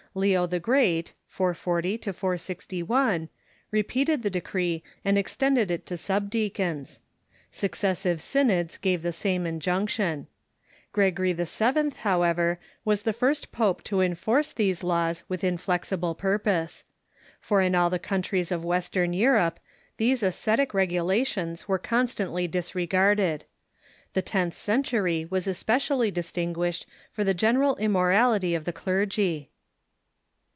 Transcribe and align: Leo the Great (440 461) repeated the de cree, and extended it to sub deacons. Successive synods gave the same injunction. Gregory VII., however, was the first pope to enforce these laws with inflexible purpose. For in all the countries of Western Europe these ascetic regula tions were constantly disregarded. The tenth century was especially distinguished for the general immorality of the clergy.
Leo 0.13 0.45
the 0.45 0.59
Great 0.59 1.13
(440 1.27 1.95
461) 2.11 3.29
repeated 3.71 4.23
the 4.23 4.29
de 4.29 4.41
cree, 4.41 4.83
and 5.05 5.17
extended 5.17 5.71
it 5.71 5.85
to 5.85 5.95
sub 5.95 6.29
deacons. 6.29 6.99
Successive 7.49 8.19
synods 8.19 8.75
gave 8.77 9.03
the 9.03 9.13
same 9.13 9.45
injunction. 9.47 10.27
Gregory 10.91 11.31
VII., 11.31 11.91
however, 11.99 12.59
was 12.83 13.03
the 13.03 13.13
first 13.13 13.53
pope 13.53 13.81
to 13.85 14.01
enforce 14.01 14.51
these 14.51 14.83
laws 14.83 15.23
with 15.29 15.45
inflexible 15.45 16.13
purpose. 16.13 16.83
For 17.39 17.61
in 17.61 17.73
all 17.73 17.89
the 17.89 17.97
countries 17.97 18.51
of 18.51 18.65
Western 18.65 19.13
Europe 19.13 19.61
these 19.95 20.21
ascetic 20.23 20.73
regula 20.73 21.23
tions 21.23 21.69
were 21.69 21.79
constantly 21.79 22.49
disregarded. 22.49 23.45
The 24.11 24.21
tenth 24.21 24.55
century 24.55 25.25
was 25.29 25.47
especially 25.47 26.11
distinguished 26.11 26.85
for 27.13 27.23
the 27.23 27.33
general 27.33 27.77
immorality 27.77 28.53
of 28.55 28.65
the 28.65 28.73
clergy. 28.73 29.47